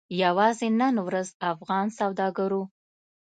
یوازې 0.23 0.67
نن 0.79 0.95
ورځ 1.07 1.27
افغان 1.51 1.87
سوداګرو 1.99 2.61